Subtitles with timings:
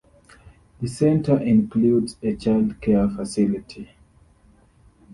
[0.81, 3.91] The centre includes a childcare facility.